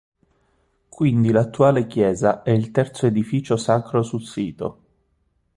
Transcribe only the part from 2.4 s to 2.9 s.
è il